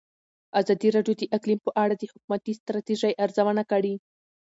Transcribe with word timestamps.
ازادي 0.59 0.87
راډیو 0.95 1.15
د 1.17 1.23
اقلیم 1.37 1.59
په 1.65 1.71
اړه 1.83 1.95
د 1.97 2.03
حکومتي 2.11 2.51
ستراتیژۍ 2.59 3.13
ارزونه 3.23 3.63
کړې. 3.71 3.93